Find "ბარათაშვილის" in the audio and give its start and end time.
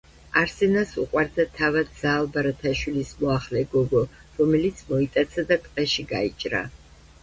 2.39-3.13